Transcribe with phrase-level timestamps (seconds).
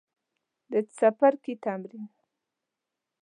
[0.71, 2.05] د څپرکي تمرین